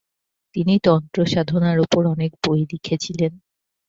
[0.55, 3.31] তিনি তন্ত্রসাধনার ওপর অনেক বই লিখেছিলেন।